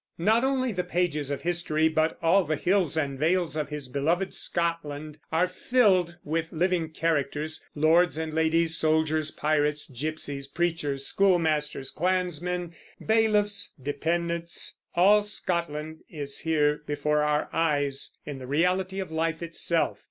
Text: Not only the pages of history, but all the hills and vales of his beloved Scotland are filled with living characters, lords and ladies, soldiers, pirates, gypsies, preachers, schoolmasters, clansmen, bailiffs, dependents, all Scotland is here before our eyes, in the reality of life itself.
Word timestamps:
Not 0.17 0.43
only 0.43 0.71
the 0.71 0.83
pages 0.83 1.29
of 1.29 1.43
history, 1.43 1.87
but 1.87 2.17
all 2.23 2.43
the 2.43 2.55
hills 2.55 2.97
and 2.97 3.19
vales 3.19 3.55
of 3.55 3.69
his 3.69 3.87
beloved 3.87 4.33
Scotland 4.33 5.19
are 5.31 5.47
filled 5.47 6.15
with 6.23 6.51
living 6.51 6.89
characters, 6.89 7.63
lords 7.75 8.17
and 8.17 8.33
ladies, 8.33 8.75
soldiers, 8.75 9.29
pirates, 9.29 9.85
gypsies, 9.87 10.51
preachers, 10.51 11.05
schoolmasters, 11.05 11.91
clansmen, 11.91 12.73
bailiffs, 13.05 13.73
dependents, 13.79 14.73
all 14.95 15.21
Scotland 15.21 15.99
is 16.09 16.39
here 16.39 16.81
before 16.87 17.21
our 17.21 17.47
eyes, 17.53 18.17
in 18.25 18.39
the 18.39 18.47
reality 18.47 18.99
of 18.99 19.11
life 19.11 19.43
itself. 19.43 19.99